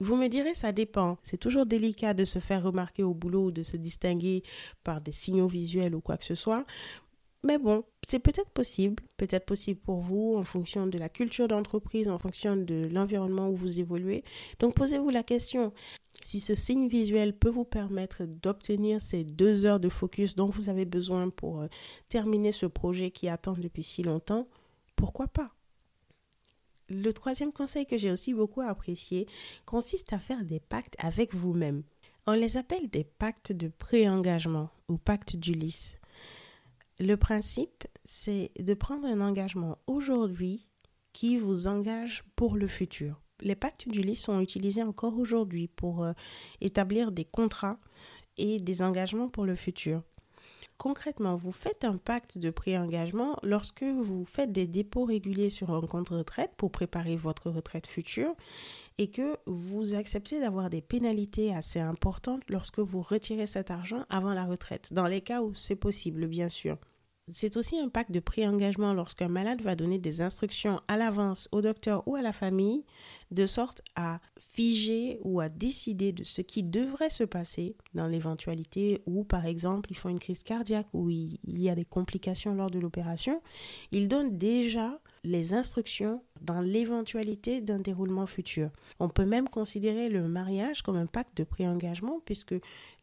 Vous 0.00 0.16
me 0.16 0.28
direz, 0.28 0.54
ça 0.54 0.72
dépend. 0.72 1.18
C'est 1.22 1.36
toujours 1.36 1.66
délicat 1.66 2.14
de 2.14 2.24
se 2.24 2.38
faire 2.38 2.62
remarquer 2.62 3.02
au 3.02 3.12
boulot 3.12 3.46
ou 3.46 3.50
de 3.52 3.62
se 3.62 3.76
distinguer 3.76 4.42
par 4.82 5.02
des 5.02 5.12
signaux 5.12 5.48
visuels 5.48 5.94
ou 5.94 6.00
quoi 6.00 6.16
que 6.16 6.24
ce 6.24 6.34
soit. 6.34 6.64
Mais 7.42 7.58
bon, 7.58 7.84
c'est 8.06 8.18
peut-être 8.18 8.50
possible, 8.50 9.02
peut-être 9.16 9.46
possible 9.46 9.80
pour 9.80 10.00
vous 10.00 10.34
en 10.36 10.44
fonction 10.44 10.86
de 10.86 10.98
la 10.98 11.08
culture 11.08 11.48
d'entreprise, 11.48 12.08
en 12.08 12.18
fonction 12.18 12.56
de 12.56 12.88
l'environnement 12.92 13.48
où 13.48 13.56
vous 13.56 13.80
évoluez. 13.80 14.24
Donc 14.58 14.74
posez-vous 14.74 15.08
la 15.08 15.22
question, 15.22 15.72
si 16.22 16.40
ce 16.40 16.54
signe 16.54 16.88
visuel 16.88 17.36
peut 17.36 17.48
vous 17.48 17.64
permettre 17.64 18.24
d'obtenir 18.24 19.00
ces 19.00 19.24
deux 19.24 19.64
heures 19.64 19.80
de 19.80 19.88
focus 19.88 20.36
dont 20.36 20.48
vous 20.48 20.68
avez 20.68 20.84
besoin 20.84 21.30
pour 21.30 21.60
euh, 21.60 21.68
terminer 22.08 22.52
ce 22.52 22.66
projet 22.66 23.10
qui 23.10 23.28
attend 23.28 23.54
depuis 23.54 23.82
si 23.82 24.02
longtemps, 24.02 24.46
pourquoi 24.96 25.28
pas? 25.28 25.54
Le 26.88 27.12
troisième 27.12 27.52
conseil 27.52 27.86
que 27.86 27.96
j'ai 27.96 28.10
aussi 28.10 28.34
beaucoup 28.34 28.60
apprécié 28.60 29.26
consiste 29.64 30.12
à 30.12 30.18
faire 30.18 30.42
des 30.42 30.60
pactes 30.60 30.96
avec 30.98 31.34
vous-même. 31.34 31.84
On 32.26 32.32
les 32.32 32.56
appelle 32.56 32.88
des 32.88 33.04
pactes 33.04 33.52
de 33.52 33.68
pré-engagement 33.68 34.70
ou 34.88 34.98
pactes 34.98 35.36
d'Ulysse. 35.36 35.96
Le 36.98 37.16
principe, 37.16 37.86
c'est 38.04 38.50
de 38.58 38.74
prendre 38.74 39.06
un 39.06 39.20
engagement 39.20 39.78
aujourd'hui 39.86 40.66
qui 41.12 41.38
vous 41.38 41.66
engage 41.66 42.24
pour 42.36 42.56
le 42.56 42.66
futur. 42.66 43.20
Les 43.40 43.54
pactes 43.54 43.88
d'Ulysse 43.88 44.22
sont 44.22 44.40
utilisés 44.40 44.82
encore 44.82 45.18
aujourd'hui 45.18 45.68
pour 45.68 46.04
euh, 46.04 46.12
établir 46.60 47.12
des 47.12 47.24
contrats 47.24 47.78
et 48.36 48.58
des 48.58 48.82
engagements 48.82 49.28
pour 49.28 49.44
le 49.44 49.54
futur. 49.54 50.02
Concrètement, 50.80 51.36
vous 51.36 51.52
faites 51.52 51.84
un 51.84 51.98
pacte 51.98 52.38
de 52.38 52.48
pré-engagement 52.48 53.36
lorsque 53.42 53.82
vous 53.82 54.24
faites 54.24 54.50
des 54.50 54.66
dépôts 54.66 55.04
réguliers 55.04 55.50
sur 55.50 55.70
un 55.74 55.82
compte 55.82 56.08
retraite 56.08 56.52
pour 56.56 56.72
préparer 56.72 57.16
votre 57.16 57.50
retraite 57.50 57.86
future 57.86 58.34
et 58.96 59.10
que 59.10 59.36
vous 59.44 59.94
acceptez 59.94 60.40
d'avoir 60.40 60.70
des 60.70 60.80
pénalités 60.80 61.54
assez 61.54 61.80
importantes 61.80 62.42
lorsque 62.48 62.78
vous 62.78 63.02
retirez 63.02 63.46
cet 63.46 63.70
argent 63.70 64.06
avant 64.08 64.32
la 64.32 64.46
retraite, 64.46 64.94
dans 64.94 65.06
les 65.06 65.20
cas 65.20 65.42
où 65.42 65.54
c'est 65.54 65.76
possible, 65.76 66.26
bien 66.26 66.48
sûr. 66.48 66.78
C'est 67.30 67.56
aussi 67.56 67.78
un 67.78 67.88
pacte 67.88 68.10
de 68.10 68.20
pré-engagement 68.20 68.92
lorsqu'un 68.92 69.28
malade 69.28 69.62
va 69.62 69.76
donner 69.76 69.98
des 69.98 70.20
instructions 70.20 70.80
à 70.88 70.96
l'avance 70.96 71.48
au 71.52 71.62
docteur 71.62 72.06
ou 72.06 72.16
à 72.16 72.22
la 72.22 72.32
famille, 72.32 72.84
de 73.30 73.46
sorte 73.46 73.82
à 73.94 74.18
figer 74.38 75.20
ou 75.22 75.40
à 75.40 75.48
décider 75.48 76.12
de 76.12 76.24
ce 76.24 76.42
qui 76.42 76.62
devrait 76.62 77.10
se 77.10 77.24
passer 77.24 77.76
dans 77.94 78.06
l'éventualité 78.06 79.02
où, 79.06 79.24
par 79.24 79.46
exemple, 79.46 79.90
ils 79.92 79.96
font 79.96 80.08
une 80.08 80.18
crise 80.18 80.42
cardiaque 80.42 80.88
ou 80.92 81.10
il 81.10 81.38
y 81.44 81.70
a 81.70 81.74
des 81.74 81.84
complications 81.84 82.54
lors 82.54 82.70
de 82.70 82.80
l'opération. 82.80 83.40
Il 83.92 84.08
donne 84.08 84.36
déjà 84.36 84.98
les 85.22 85.54
instructions 85.54 86.22
dans 86.40 86.60
l'éventualité 86.60 87.60
d'un 87.60 87.78
déroulement 87.78 88.26
futur. 88.26 88.70
On 88.98 89.08
peut 89.08 89.26
même 89.26 89.48
considérer 89.48 90.08
le 90.08 90.26
mariage 90.26 90.82
comme 90.82 90.96
un 90.96 91.06
pacte 91.06 91.36
de 91.36 91.44
pré-engagement 91.44 92.20
puisque 92.24 92.54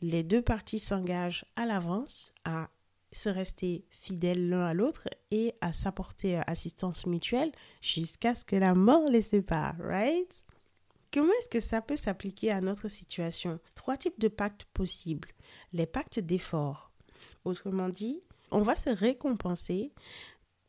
les 0.02 0.24
deux 0.24 0.42
parties 0.42 0.80
s'engagent 0.80 1.46
à 1.56 1.66
l'avance 1.66 2.34
à 2.44 2.70
se 3.12 3.30
rester 3.30 3.86
fidèles 3.90 4.50
l'un 4.50 4.62
à 4.62 4.74
l'autre 4.74 5.08
et 5.32 5.54
à 5.62 5.74
s'apporter 5.74 6.42
assistance 6.48 7.06
mutuelle 7.06 7.52
jusqu'à 7.82 8.36
ce 8.36 8.46
que 8.46 8.56
la 8.56 8.74
mort 8.74 9.10
les 9.10 9.22
sépare, 9.22 9.76
right? 9.80 10.46
Comment 11.14 11.32
est-ce 11.40 11.50
que 11.50 11.60
ça 11.60 11.82
peut 11.82 11.96
s'appliquer 11.96 12.52
à 12.52 12.62
notre 12.62 12.90
situation? 12.90 13.60
Trois 13.76 13.98
types 13.98 14.20
de 14.20 14.28
pactes 14.28 14.66
possibles. 14.74 15.30
Les 15.74 15.86
pactes 15.86 16.20
d'effort. 16.20 16.92
Autrement 17.46 17.90
dit, 17.90 18.22
on 18.52 18.62
va 18.62 18.76
se 18.76 18.90
récompenser 18.90 19.94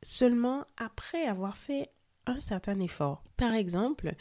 seulement 0.03 0.65
après 0.77 1.25
avoir 1.25 1.57
fait 1.57 1.91
un 2.27 2.41
certain 2.41 2.79
effort. 2.81 3.23
Par 3.37 3.55
exemple, 3.55 4.09
euh, 4.09 4.13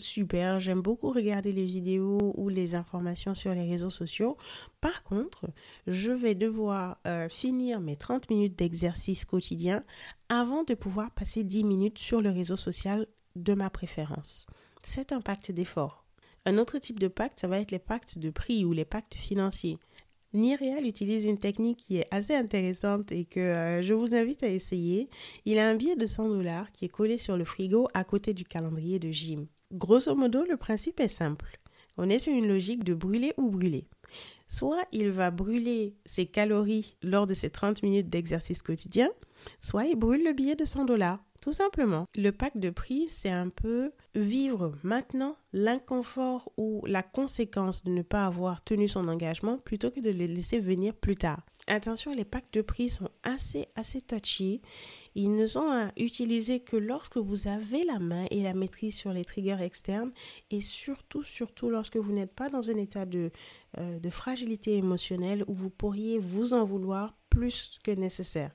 super, 0.00 0.60
j'aime 0.60 0.80
beaucoup 0.80 1.10
regarder 1.10 1.52
les 1.52 1.64
vidéos 1.64 2.32
ou 2.36 2.48
les 2.48 2.74
informations 2.74 3.34
sur 3.34 3.52
les 3.52 3.68
réseaux 3.68 3.90
sociaux. 3.90 4.36
Par 4.80 5.02
contre, 5.02 5.46
je 5.86 6.12
vais 6.12 6.34
devoir 6.34 6.98
euh, 7.06 7.28
finir 7.28 7.80
mes 7.80 7.96
30 7.96 8.30
minutes 8.30 8.58
d'exercice 8.58 9.24
quotidien 9.24 9.84
avant 10.28 10.64
de 10.64 10.74
pouvoir 10.74 11.10
passer 11.10 11.44
10 11.44 11.64
minutes 11.64 11.98
sur 11.98 12.20
le 12.20 12.30
réseau 12.30 12.56
social 12.56 13.06
de 13.36 13.54
ma 13.54 13.70
préférence. 13.70 14.46
C'est 14.82 15.12
un 15.12 15.20
pacte 15.20 15.52
d'effort. 15.52 16.04
Un 16.44 16.58
autre 16.58 16.78
type 16.78 16.98
de 16.98 17.08
pacte, 17.08 17.40
ça 17.40 17.48
va 17.48 17.60
être 17.60 17.70
les 17.70 17.78
pactes 17.78 18.18
de 18.18 18.30
prix 18.30 18.64
ou 18.64 18.72
les 18.72 18.84
pactes 18.84 19.14
financiers. 19.14 19.78
Nireal 20.34 20.86
utilise 20.86 21.24
une 21.24 21.38
technique 21.38 21.78
qui 21.78 21.98
est 21.98 22.08
assez 22.10 22.34
intéressante 22.34 23.12
et 23.12 23.24
que 23.24 23.40
euh, 23.40 23.82
je 23.82 23.94
vous 23.94 24.14
invite 24.14 24.42
à 24.42 24.48
essayer. 24.48 25.08
Il 25.46 25.58
a 25.58 25.68
un 25.68 25.74
billet 25.74 25.96
de 25.96 26.06
100 26.06 26.28
dollars 26.28 26.70
qui 26.72 26.84
est 26.84 26.90
collé 26.90 27.16
sur 27.16 27.36
le 27.36 27.44
frigo 27.44 27.88
à 27.94 28.04
côté 28.04 28.34
du 28.34 28.44
calendrier 28.44 28.98
de 28.98 29.10
gym. 29.10 29.46
Grosso 29.72 30.14
modo, 30.14 30.44
le 30.44 30.56
principe 30.56 30.98
est 30.98 31.08
simple. 31.08 31.60
On 31.98 32.08
est 32.08 32.18
sur 32.18 32.32
une 32.32 32.48
logique 32.48 32.84
de 32.84 32.94
brûler 32.94 33.34
ou 33.36 33.50
brûler. 33.50 33.86
Soit 34.46 34.82
il 34.92 35.10
va 35.10 35.30
brûler 35.30 35.94
ses 36.06 36.24
calories 36.24 36.96
lors 37.02 37.26
de 37.26 37.34
ses 37.34 37.50
30 37.50 37.82
minutes 37.82 38.08
d'exercice 38.08 38.62
quotidien, 38.62 39.10
soit 39.60 39.84
il 39.84 39.96
brûle 39.96 40.24
le 40.24 40.32
billet 40.32 40.56
de 40.56 40.64
100 40.64 40.86
dollars. 40.86 41.22
Tout 41.40 41.52
simplement. 41.52 42.06
Le 42.16 42.30
pack 42.30 42.58
de 42.58 42.70
prix, 42.70 43.06
c'est 43.08 43.30
un 43.30 43.48
peu 43.48 43.92
vivre 44.14 44.72
maintenant 44.82 45.36
l'inconfort 45.52 46.52
ou 46.56 46.82
la 46.86 47.02
conséquence 47.02 47.84
de 47.84 47.90
ne 47.90 48.02
pas 48.02 48.26
avoir 48.26 48.62
tenu 48.62 48.88
son 48.88 49.06
engagement 49.08 49.58
plutôt 49.58 49.90
que 49.90 50.00
de 50.00 50.10
le 50.10 50.26
laisser 50.26 50.58
venir 50.58 50.94
plus 50.94 51.16
tard. 51.16 51.40
Attention, 51.68 52.12
les 52.12 52.24
packs 52.24 52.52
de 52.52 52.62
prix 52.62 52.88
sont 52.88 53.10
assez, 53.22 53.68
assez 53.76 54.00
touchy. 54.00 54.62
Ils 55.14 55.34
ne 55.34 55.46
sont 55.46 55.68
à 55.70 55.92
utiliser 55.96 56.60
que 56.60 56.76
lorsque 56.76 57.18
vous 57.18 57.46
avez 57.46 57.84
la 57.84 57.98
main 57.98 58.26
et 58.30 58.42
la 58.42 58.54
maîtrise 58.54 58.96
sur 58.96 59.12
les 59.12 59.24
triggers 59.24 59.62
externes 59.62 60.12
et 60.50 60.60
surtout, 60.60 61.22
surtout 61.22 61.70
lorsque 61.70 61.96
vous 61.96 62.12
n'êtes 62.12 62.34
pas 62.34 62.48
dans 62.48 62.70
un 62.70 62.76
état 62.76 63.04
de, 63.04 63.30
euh, 63.78 63.98
de 63.98 64.10
fragilité 64.10 64.76
émotionnelle 64.76 65.44
où 65.46 65.54
vous 65.54 65.70
pourriez 65.70 66.18
vous 66.18 66.54
en 66.54 66.64
vouloir 66.64 67.14
plus 67.28 67.78
que 67.84 67.90
nécessaire. 67.90 68.52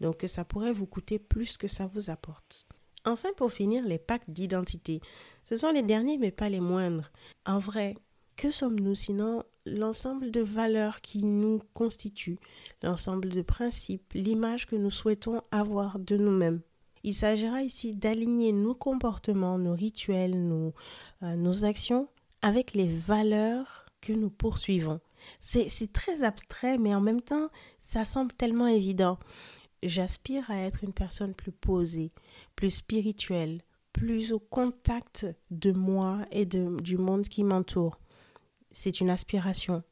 Donc 0.00 0.24
ça 0.26 0.44
pourrait 0.44 0.72
vous 0.72 0.86
coûter 0.86 1.18
plus 1.18 1.56
que 1.56 1.68
ça 1.68 1.86
vous 1.86 2.10
apporte. 2.10 2.66
Enfin, 3.04 3.30
pour 3.36 3.52
finir, 3.52 3.84
les 3.84 3.98
pactes 3.98 4.30
d'identité. 4.30 5.00
Ce 5.44 5.56
sont 5.56 5.72
les 5.72 5.82
derniers, 5.82 6.18
mais 6.18 6.30
pas 6.30 6.48
les 6.48 6.60
moindres. 6.60 7.10
En 7.46 7.58
vrai, 7.58 7.94
que 8.36 8.50
sommes-nous 8.50 8.94
sinon 8.94 9.42
l'ensemble 9.66 10.30
de 10.30 10.40
valeurs 10.40 11.00
qui 11.00 11.24
nous 11.24 11.60
constituent, 11.72 12.38
l'ensemble 12.82 13.30
de 13.30 13.42
principes, 13.42 14.12
l'image 14.14 14.66
que 14.66 14.76
nous 14.76 14.90
souhaitons 14.90 15.42
avoir 15.50 15.98
de 15.98 16.16
nous-mêmes? 16.16 16.60
Il 17.02 17.14
s'agira 17.14 17.62
ici 17.62 17.94
d'aligner 17.94 18.52
nos 18.52 18.74
comportements, 18.74 19.58
nos 19.58 19.74
rituels, 19.74 20.46
nos, 20.46 20.74
euh, 21.22 21.34
nos 21.36 21.64
actions 21.64 22.08
avec 22.42 22.74
les 22.74 22.88
valeurs 22.88 23.86
que 24.02 24.12
nous 24.12 24.30
poursuivons. 24.30 25.00
C'est 25.38 25.92
très 25.92 26.22
abstrait, 26.22 26.78
mais 26.78 26.94
en 26.94 27.00
même 27.00 27.20
temps, 27.20 27.48
ça 27.78 28.04
semble 28.04 28.32
tellement 28.32 28.66
évident 28.66 29.18
j'aspire 29.82 30.50
à 30.50 30.58
être 30.58 30.84
une 30.84 30.92
personne 30.92 31.34
plus 31.34 31.52
posée, 31.52 32.12
plus 32.56 32.70
spirituelle, 32.70 33.62
plus 33.92 34.32
au 34.32 34.38
contact 34.38 35.26
de 35.50 35.72
moi 35.72 36.18
et 36.30 36.46
du 36.46 36.96
monde 36.96 37.28
qui 37.28 37.44
m'entoure. 37.44 37.98
C'est 38.70 39.00
une 39.00 39.10
aspiration. 39.10 39.82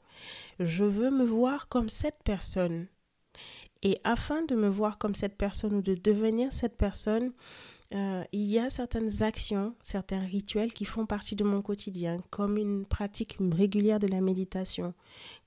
Je 0.61 0.85
veux 0.85 1.11
me 1.11 1.25
voir 1.25 1.69
comme 1.69 1.89
cette 1.89 2.23
personne. 2.25 2.87
Et 3.83 4.01
afin 4.05 4.43
de 4.43 4.57
me 4.57 4.69
voir 4.69 4.99
comme 4.99 5.15
cette 5.15 5.37
personne 5.37 5.75
ou 5.75 5.83
de 5.83 5.95
devenir 5.95 6.53
cette 6.53 6.77
personne, 6.77 7.33
euh, 7.95 8.23
il 8.33 8.43
y 8.43 8.59
a 8.59 8.69
certaines 8.69 9.23
actions, 9.23 9.75
certains 9.81 10.21
rituels 10.21 10.73
qui 10.73 10.85
font 10.85 11.07
partie 11.07 11.37
de 11.37 11.45
mon 11.45 11.63
quotidien, 11.63 12.21
comme 12.29 12.59
une 12.59 12.85
pratique 12.85 13.39
régulière 13.53 13.99
de 13.99 14.07
la 14.07 14.21
méditation, 14.21 14.93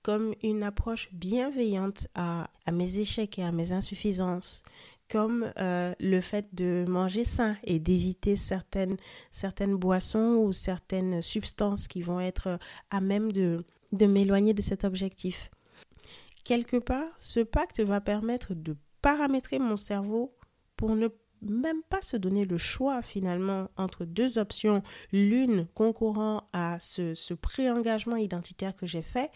comme 0.02 0.34
une 0.42 0.64
approche 0.64 1.10
bienveillante 1.12 2.08
à, 2.16 2.50
mes 2.72 2.98
échecs 2.98 3.38
et 3.38 3.44
à 3.44 3.52
mes 3.52 3.74
insuffisances, 3.74 4.64
comme 5.08 5.52
euh, 5.60 5.94
le 6.00 6.20
fait 6.20 6.48
de 6.56 6.84
manger 6.88 7.24
sain 7.24 7.58
et 7.64 7.78
d'éviter 7.78 8.36
certaines, 8.36 8.98
certaines 9.32 9.76
boissons 9.76 10.42
ou 10.44 10.52
certaines 10.52 11.22
substances 11.22 11.88
qui 11.88 12.02
vont 12.02 12.20
être 12.20 12.58
à 12.90 13.02
même 13.02 13.32
de, 13.32 13.64
de 13.92 14.06
m'éloigner 14.08 14.56
de 14.56 14.64
cet 14.64 14.84
objectif. 14.84 15.52
Quelque 16.44 16.78
part, 16.78 17.10
ce 17.20 17.42
pacte 17.42 17.82
va 17.82 18.02
permettre 18.02 18.56
de 18.56 18.76
paramétrer 19.04 19.60
mon 19.60 19.78
cerveau 19.78 20.34
pour 20.76 20.96
ne 20.96 21.08
même 21.42 21.82
pas 21.90 22.02
se 22.02 22.18
donner 22.18 22.46
le 22.46 22.58
choix 22.58 23.02
finalement 23.02 23.70
entre 23.78 24.06
deux 24.06 24.38
options, 24.38 24.84
l'une 25.12 25.68
concourant 25.74 26.44
à 26.54 26.80
ce, 26.80 27.16
ce 27.16 27.34
pré-engagement 27.34 28.16
identitaire 28.16 28.76
que 28.76 28.86
j'ai 28.86 29.02
fait 29.02 29.32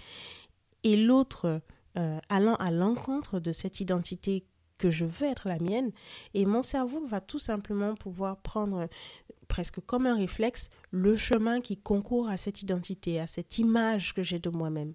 et 0.83 0.95
l'autre 0.95 1.61
euh, 1.97 2.19
allant 2.29 2.55
à 2.55 2.71
l'encontre 2.71 3.39
de 3.39 3.51
cette 3.51 3.79
identité 3.79 4.45
que 4.77 4.89
je 4.89 5.05
veux 5.05 5.27
être 5.27 5.47
la 5.47 5.59
mienne. 5.59 5.91
Et 6.33 6.45
mon 6.45 6.61
cerveau 6.61 7.03
va 7.05 7.21
tout 7.21 7.39
simplement 7.39 7.95
pouvoir 7.95 8.41
prendre 8.41 8.87
presque 9.47 9.79
comme 9.79 10.05
un 10.05 10.15
réflexe 10.15 10.69
le 10.91 11.15
chemin 11.15 11.61
qui 11.61 11.77
concourt 11.77 12.27
à 12.29 12.37
cette 12.37 12.61
identité, 12.61 13.19
à 13.19 13.27
cette 13.27 13.57
image 13.57 14.13
que 14.13 14.23
j'ai 14.23 14.39
de 14.39 14.49
moi-même. 14.49 14.93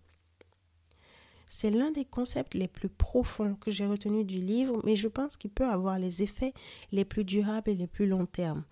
C'est 1.53 1.71
l'un 1.71 1.91
des 1.91 2.05
concepts 2.05 2.55
les 2.55 2.69
plus 2.69 2.89
profonds 2.89 3.57
que 3.57 3.73
j'ai 3.73 3.85
retenu 3.85 4.25
du 4.25 4.39
livre, 4.39 4.81
mais 4.85 4.95
je 4.95 5.09
pense 5.09 5.37
qu'il 5.37 5.51
peut 5.51 5.67
avoir 5.67 5.99
les 5.99 6.23
effets 6.23 6.55
les 6.93 7.05
plus 7.05 7.25
durables 7.25 7.69
et 7.69 7.75
les 7.75 7.89
plus 7.89 8.07
long 8.07 8.25
terme. 8.25 8.63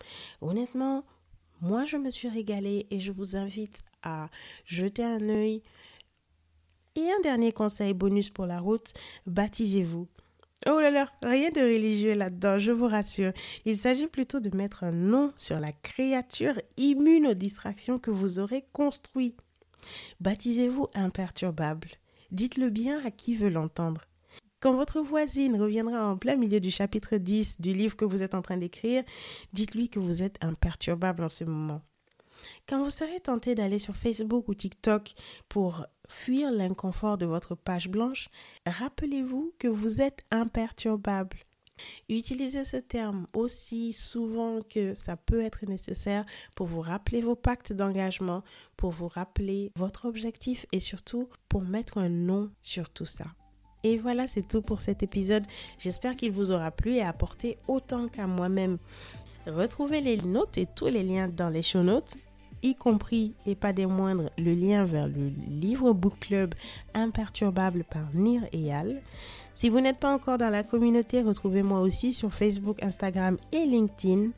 Honnêtement, 0.41 1.05
moi 1.61 1.85
je 1.85 1.97
me 1.97 2.09
suis 2.09 2.29
régalée 2.29 2.87
et 2.93 3.01
je 3.01 3.11
vous 3.11 3.35
invite 3.35 3.81
à 4.05 4.31
jeter 4.65 5.03
un 5.03 5.29
œil. 5.29 5.61
Et 6.95 7.11
un 7.11 7.21
dernier 7.25 7.51
conseil 7.51 7.95
bonus 7.95 8.31
pour 8.31 8.47
la 8.47 8.61
route, 8.61 8.95
baptisez-vous. 9.27 10.07
Oh 10.67 10.79
là 10.79 10.93
là, 10.93 11.11
rien 11.25 11.51
de 11.51 11.61
religieux 11.61 12.15
là-dedans, 12.15 12.59
je 12.59 12.71
vous 12.71 12.87
rassure. 12.87 13.33
Il 13.65 13.77
s'agit 13.77 14.07
plutôt 14.07 14.39
de 14.39 14.57
mettre 14.57 14.85
un 14.85 14.93
nom 14.93 15.33
sur 15.37 15.59
la 15.59 15.73
créature 15.73 16.55
immune 16.77 17.27
aux 17.27 17.35
distractions 17.35 17.99
que 17.99 18.13
vous 18.13 18.39
aurez 18.39 18.65
construit. 18.73 19.35
Baptisez-vous 20.21 20.87
imperturbable. 20.95 21.89
Dites-le 22.31 22.71
bien 22.71 23.05
à 23.05 23.11
qui 23.11 23.35
veut 23.35 23.49
l'entendre. 23.49 24.03
Quand 24.61 24.75
votre 24.75 25.01
voisine 25.01 25.61
reviendra 25.61 26.05
en 26.07 26.17
plein 26.17 26.37
milieu 26.37 26.61
du 26.61 26.71
chapitre 26.71 27.17
10 27.17 27.61
du 27.61 27.73
livre 27.73 27.97
que 27.97 28.05
vous 28.05 28.23
êtes 28.23 28.35
en 28.35 28.43
train 28.43 28.57
d'écrire, 28.57 29.05
dites-lui 29.53 29.89
que 29.89 30.01
vous 30.01 30.23
êtes 30.23 30.37
imperturbable 30.45 31.23
en 31.23 31.29
ce 31.29 31.45
moment. 31.45 31.81
Quand 32.69 32.83
vous 32.83 32.91
serez 32.91 33.21
tenté 33.21 33.55
d'aller 33.55 33.79
sur 33.79 33.97
Facebook 33.97 34.49
ou 34.49 34.55
TikTok 34.55 35.15
pour 35.49 35.87
fuir 36.09 36.51
l'inconfort 36.51 37.19
de 37.19 37.27
votre 37.27 37.55
page 37.55 37.89
blanche, 37.89 38.29
rappelez-vous 38.67 39.55
que 39.59 39.69
vous 39.69 40.03
êtes 40.03 40.25
imperturbable. 40.31 41.39
Utilisez 42.09 42.65
ce 42.65 42.77
terme 42.77 43.27
aussi 43.35 43.93
souvent 43.93 44.61
que 44.63 44.95
ça 44.95 45.17
peut 45.17 45.41
être 45.41 45.67
nécessaire 45.67 46.25
pour 46.57 46.67
vous 46.67 46.81
rappeler 46.81 47.21
vos 47.21 47.35
pactes 47.35 47.73
d'engagement, 47.73 48.43
pour 48.77 48.91
vous 48.91 49.09
rappeler 49.09 49.71
votre 49.77 50.07
objectif 50.07 50.67
et 50.73 50.81
surtout 50.81 51.29
pour 51.49 51.63
mettre 51.63 51.99
un 51.99 52.09
nom 52.09 52.51
sur 52.63 52.91
tout 52.91 53.07
ça. 53.07 53.27
Et 53.85 53.97
voilà, 53.97 54.27
c'est 54.27 54.47
tout 54.47 54.63
pour 54.63 54.81
cet 54.81 55.03
épisode. 55.03 55.45
J'espère 55.79 56.17
qu'il 56.17 56.33
vous 56.33 56.51
aura 56.51 56.71
plu 56.71 56.95
et 56.95 57.03
apporté 57.03 57.59
autant 57.69 58.09
qu'à 58.09 58.27
moi-même. 58.27 58.79
Retrouvez 59.47 60.01
les 60.01 60.17
notes 60.17 60.59
et 60.59 60.67
tous 60.67 60.87
les 60.87 61.03
liens 61.03 61.29
dans 61.29 61.49
les 61.49 61.63
show 61.63 61.83
notes 61.83 62.17
y 62.63 62.75
compris 62.75 63.35
et 63.47 63.55
pas 63.55 63.73
des 63.73 63.87
moindres 63.87 64.31
le 64.37 64.55
lien 64.55 64.85
vers 64.85 65.07
le 65.07 65.29
livre 65.49 65.93
book 65.93 66.19
club 66.21 66.55
imperturbable 66.95 67.85
par 67.85 68.13
Nir 68.15 68.43
et 68.53 68.73
Al. 68.73 69.01
Si 69.53 69.69
vous 69.69 69.81
n'êtes 69.81 69.99
pas 69.99 70.15
encore 70.15 70.39
dans 70.39 70.51
la 70.51 70.63
communauté, 70.63 71.23
retrouvez-moi 71.23 71.81
aussi 71.81 72.13
sur 72.13 72.33
Facebook, 72.33 72.83
Instagram 72.83 73.37
et 73.53 73.65
LinkedIn 73.67 74.31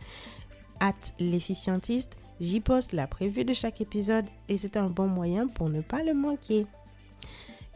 at 0.81 0.95
l'efficientiste. 1.19 2.17
J'y 2.41 2.61
poste 2.61 2.93
la 2.93 3.07
prévue 3.07 3.45
de 3.45 3.53
chaque 3.53 3.83
épisode 3.83 4.25
et 4.49 4.57
c'est 4.57 4.79
un 4.79 4.89
bon 4.89 5.07
moyen 5.07 5.47
pour 5.47 5.69
ne 5.69 5.83
pas 5.83 6.03
le 6.03 6.15
manquer. 6.15 6.67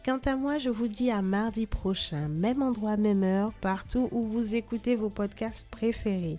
Quant 0.05 0.21
à 0.25 0.37
moi, 0.37 0.59
je 0.59 0.71
vous 0.71 0.89
dis 0.89 1.11
à 1.11 1.23
mardi 1.23 1.67
prochain, 1.67 2.29
même 2.29 2.63
endroit, 2.63 2.97
même 2.97 3.23
heure, 3.23 3.53
partout 3.61 4.09
où 4.13 4.23
vous 4.23 4.55
écoutez 4.55 4.97
vos 4.97 5.11
podcasts 5.11 5.69
préférés. 5.71 6.39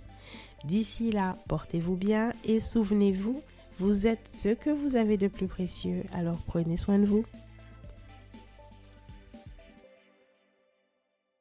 D'ici 0.65 1.11
là, 1.11 1.35
portez-vous 1.47 1.95
bien 1.95 2.33
et 2.43 2.59
souvenez-vous, 2.59 3.41
vous 3.79 4.07
êtes 4.07 4.27
ce 4.27 4.49
que 4.49 4.69
vous 4.69 4.95
avez 4.95 5.17
de 5.17 5.27
plus 5.27 5.47
précieux, 5.47 6.03
alors 6.13 6.37
prenez 6.45 6.77
soin 6.77 6.97
de 6.97 7.05
vous. 7.05 7.25